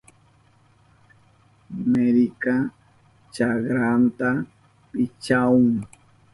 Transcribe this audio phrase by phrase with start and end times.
[1.89, 2.55] Meryka
[3.35, 4.29] chakranta
[4.91, 5.67] pichahun.